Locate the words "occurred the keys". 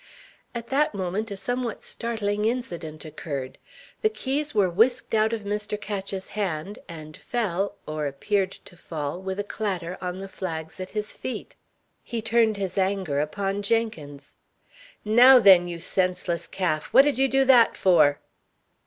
3.05-4.55